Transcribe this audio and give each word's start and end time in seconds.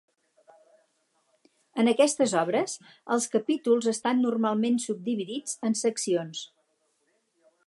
En 1.83 1.91
aquestes 1.91 2.33
obres, 2.45 2.75
els 3.17 3.29
capítols 3.37 3.93
estan 3.95 4.27
normalment 4.27 4.83
subdividits 4.89 5.57
en 5.71 5.81
seccions. 5.87 6.47